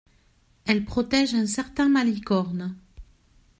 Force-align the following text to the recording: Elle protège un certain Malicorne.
Elle 0.65 0.83
protège 0.83 1.35
un 1.35 1.45
certain 1.45 1.87
Malicorne. 1.87 2.75